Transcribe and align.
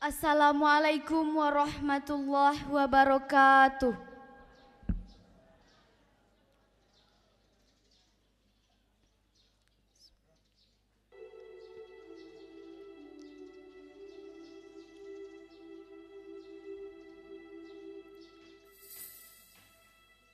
Assalamualaikum 0.00 1.36
warahmatullahi 1.36 2.64
wabarakatuh. 2.72 3.92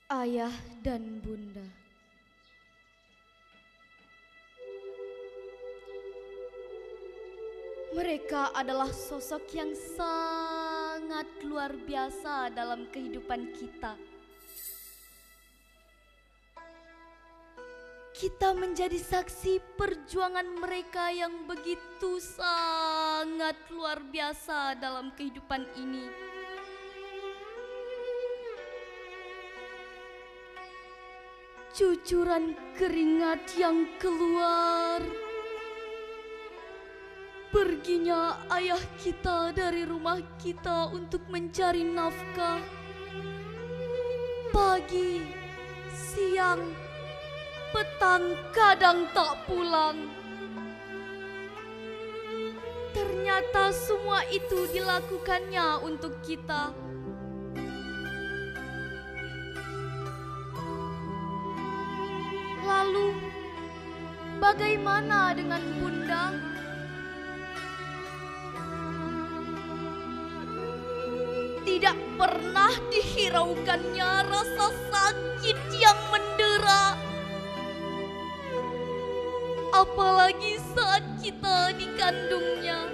Ayah 0.07 0.55
dan 0.87 1.19
Bunda. 1.19 1.86
Mereka 8.07 8.55
adalah 8.55 8.95
sosok 8.95 9.51
yang 9.51 9.75
sangat 9.75 11.27
luar 11.43 11.75
biasa 11.75 12.55
dalam 12.55 12.87
kehidupan 12.95 13.51
kita. 13.51 13.99
Kita 18.15 18.55
menjadi 18.55 18.95
saksi 18.95 19.59
perjuangan 19.75 20.47
mereka 20.47 21.11
yang 21.11 21.51
begitu 21.51 22.23
sangat 22.23 23.59
luar 23.75 23.99
biasa 23.99 24.79
dalam 24.79 25.11
kehidupan 25.19 25.67
ini. 25.75 26.07
Cucuran 31.75 32.55
keringat 32.79 33.51
yang 33.59 33.83
keluar 33.99 35.26
Perginya 37.57 38.37
ayah 38.53 38.85
kita 39.01 39.49
dari 39.57 39.89
rumah 39.89 40.21
kita 40.37 40.93
untuk 40.93 41.25
mencari 41.33 41.89
nafkah. 41.89 42.61
Pagi, 44.53 45.25
siang, 45.89 46.61
petang 47.73 48.37
kadang 48.53 49.09
tak 49.17 49.41
pulang. 49.49 50.05
Ternyata 52.93 53.73
semua 53.73 54.21
itu 54.29 54.69
dilakukannya 54.77 55.81
untuk 55.81 56.21
kita. 56.21 56.77
Lalu, 62.69 63.17
bagaimana 64.45 65.33
dengan 65.33 65.65
Bunda? 65.81 65.97
tidak 66.37 66.66
pernah 72.67 72.91
dihiraukannya 72.91 74.11
rasa 74.27 74.75
sakit 74.91 75.59
yang 75.79 76.01
mendera. 76.11 76.99
Apalagi 79.71 80.59
saat 80.75 81.07
kita 81.23 81.71
dikandungnya. 81.79 82.91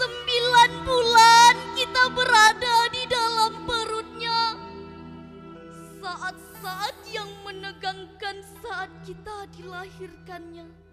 Sembilan 0.00 0.70
bulan 0.80 1.54
kita 1.76 2.04
berada 2.16 2.76
di 2.88 3.04
dalam 3.04 3.52
perutnya. 3.68 4.56
Saat-saat 6.00 6.96
yang 7.12 7.28
menegangkan 7.44 8.40
saat 8.64 8.88
kita 9.04 9.44
dilahirkannya. 9.60 10.83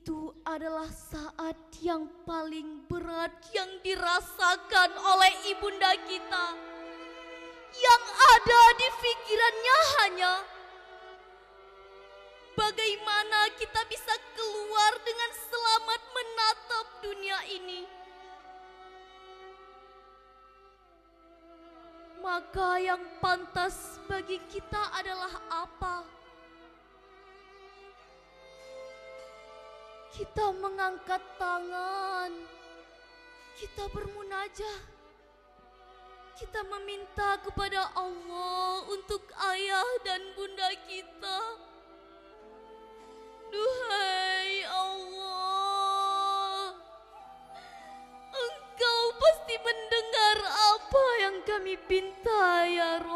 Itu 0.00 0.32
adalah 0.48 0.88
saat 0.88 1.60
yang 1.84 2.08
paling 2.24 2.88
berat 2.88 3.36
yang 3.52 3.68
dirasakan 3.84 4.96
oleh 4.96 5.32
ibunda 5.52 5.92
kita. 6.08 6.56
Yang 7.76 8.04
ada 8.08 8.62
di 8.80 8.88
pikirannya 8.96 9.78
hanya 10.00 10.34
bagaimana 12.56 13.52
kita 13.60 13.84
bisa 13.92 14.16
keluar 14.32 14.92
dengan 15.04 15.30
selamat 15.36 16.00
menatap 16.16 16.86
dunia 17.04 17.38
ini. 17.60 17.80
Maka 22.24 22.80
yang 22.80 23.04
pantas 23.20 24.00
bagi 24.08 24.40
kita 24.48 24.96
adalah 24.96 25.36
apa? 25.52 26.19
Kita 30.20 30.52
mengangkat 30.52 31.24
tangan. 31.40 32.28
Kita 33.56 33.88
bermunajah. 33.88 34.80
Kita 36.36 36.60
meminta 36.60 37.40
kepada 37.40 37.88
Allah 37.96 38.84
untuk 38.92 39.24
ayah 39.32 39.88
dan 40.04 40.20
bunda 40.36 40.76
kita. 40.84 41.40
Duhai 43.48 44.60
Allah, 44.68 46.76
Engkau 48.28 49.00
pasti 49.24 49.56
mendengar 49.56 50.36
apa 50.44 51.04
yang 51.24 51.36
kami 51.48 51.80
pinta 51.88 52.68
ya 52.68 53.00
Rahman 53.00 53.09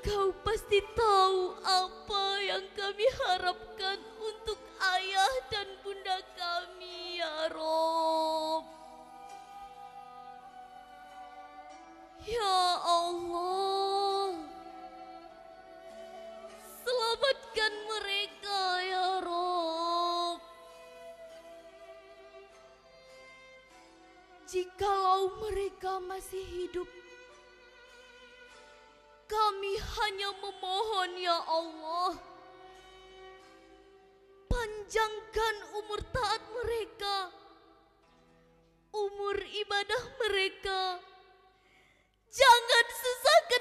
Engkau 0.00 0.32
pasti 0.40 0.80
tahu 0.96 1.60
apa 1.60 2.24
yang 2.40 2.64
kami 2.72 3.04
harapkan 3.20 4.00
untuk 4.16 4.56
ayah 4.96 5.34
dan 5.52 5.68
bunda 5.84 6.16
kami, 6.32 7.20
ya 7.20 7.52
Rob. 7.52 8.64
Ya 12.24 12.80
Allah, 12.80 14.40
selamatkan 16.80 17.72
mereka, 17.84 18.60
ya 18.80 19.08
Rob. 19.20 20.40
Jikalau 24.48 25.44
mereka 25.44 26.00
masih 26.08 26.40
hidup, 26.40 26.88
hanya 30.10 30.26
memohon 30.42 31.10
ya 31.22 31.38
Allah. 31.46 32.18
Panjangkan 34.50 35.56
umur 35.78 36.02
taat 36.10 36.42
mereka. 36.50 37.30
Umur 38.90 39.38
ibadah 39.38 40.04
mereka. 40.18 40.98
Jangan 42.26 42.86
susahkan 42.90 43.59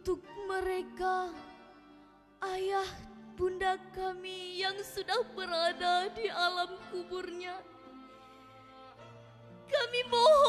Untuk 0.00 0.24
mereka, 0.48 1.28
ayah 2.56 2.88
bunda 3.36 3.76
kami 3.92 4.56
yang 4.56 4.72
sudah 4.80 5.20
berada 5.36 6.08
di 6.16 6.24
alam 6.24 6.72
kuburnya. 6.88 7.60
Kami 9.68 10.00
mohon 10.08 10.39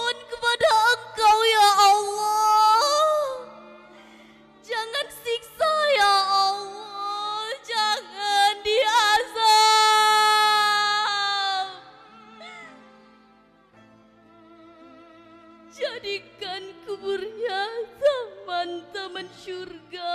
taman-taman 19.21 19.37
surga 19.37 20.13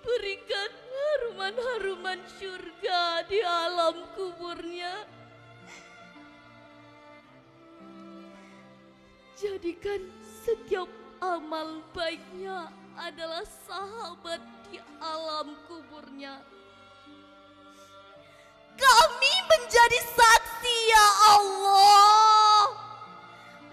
berikan 0.00 0.72
haruman-haruman 0.72 2.20
surga 2.40 3.28
di 3.28 3.40
alam 3.44 4.08
kuburnya. 4.16 5.04
Jadikan 9.36 10.00
setiap 10.48 10.88
amal 11.20 11.84
baiknya 11.92 12.72
adalah 12.96 13.44
sahabat 13.68 14.40
di 14.72 14.80
alam 14.96 15.52
kuburnya. 15.68 16.40
Kami 18.80 19.34
menjadi 19.44 20.00
saksi 20.08 20.76
ya 20.88 21.08
Allah 21.36 22.88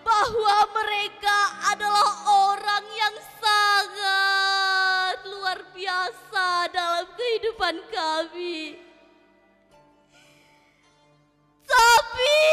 bahwa 0.06 0.57
mereka 0.78 1.44
adalah 1.75 2.10
orang 2.24 2.88
yang 2.88 3.16
sangat 3.36 5.16
luar 5.27 5.60
biasa 5.75 6.72
dalam 6.72 7.04
kehidupan 7.19 7.75
kami. 7.92 8.80
Tapi 11.68 12.48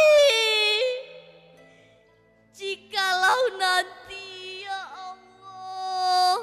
jikalau 2.51 3.43
nanti 3.63 4.67
ya 4.67 4.83
Allah 4.91 6.43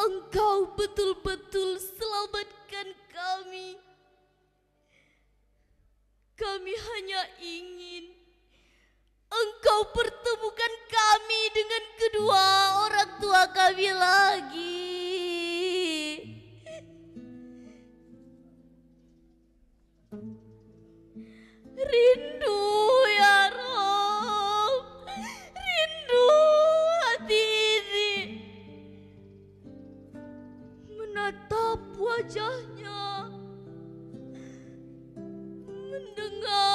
Engkau 0.00 0.72
betul-betul 0.80 1.76
selamatkan 1.76 2.88
kami. 3.12 3.76
Kami 6.40 6.72
hanya 6.72 7.20
ingin 7.36 8.17
Engkau 9.28 9.80
pertemukan 9.92 10.72
kami 10.88 11.42
dengan 11.52 11.84
kedua 12.00 12.44
orang 12.88 13.10
tua 13.20 13.42
kami 13.52 13.88
lagi. 13.92 14.88
Rindu 21.78 22.60
ya 23.14 23.52
Rob, 23.54 24.84
rindu 25.54 26.26
hati 27.04 27.44
ini. 27.78 28.12
Menatap 30.90 31.80
wajahnya, 32.00 33.30
mendengar 35.68 36.67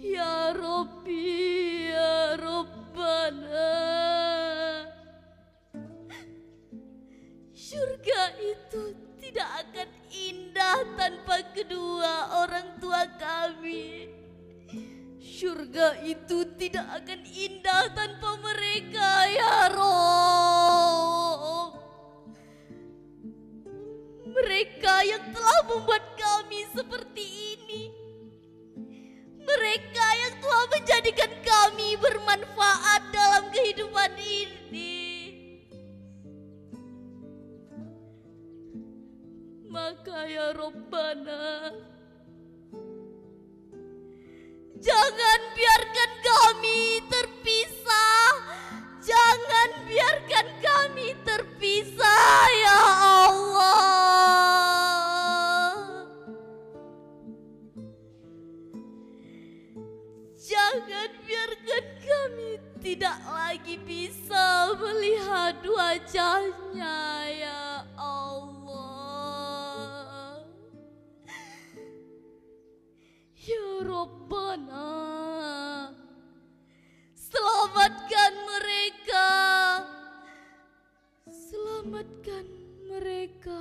Ya 0.00 0.56
Robbi, 0.56 1.92
ya 1.92 2.40
Rabbana. 2.40 3.76
Surga 7.52 8.22
itu 8.40 8.94
tidak 9.20 9.50
akan 9.66 9.88
indah 10.08 10.78
tanpa 10.96 11.36
kedua 11.52 12.40
orang 12.46 12.80
tua 12.80 13.04
kami. 13.20 14.08
Surga 15.20 16.00
itu 16.00 16.48
tidak 16.56 17.04
akan 17.04 17.20
indah 17.28 17.92
tanpa 17.92 18.40
mereka, 18.40 19.28
ya 19.28 19.68
Rob. 19.74 20.45
Telah 25.46 25.62
membuat 25.70 26.02
kami 26.19 26.66
seperti 26.75 27.54
ini. 27.54 27.94
Mereka 29.46 30.06
yang 30.26 30.34
telah 30.43 30.64
menjadikan 30.75 31.32
kami 31.46 31.94
bermanfaat 32.02 33.02
dalam 33.14 33.46
kehidupan 33.54 34.10
ini. 34.19 34.98
Maka 39.70 40.26
ya 40.26 40.50
Rabbana 40.50 41.70
Jangan 44.82 45.40
tidak 62.96 63.20
lagi 63.28 63.76
bisa 63.84 64.72
melihat 64.81 65.60
wajahnya 65.60 67.28
ya 67.28 67.84
Allah. 68.00 70.40
Ya 73.37 73.84
Rabbana, 73.84 74.96
selamatkan 77.12 78.32
mereka. 78.48 79.28
Selamatkan 81.28 82.48
mereka. 82.88 83.60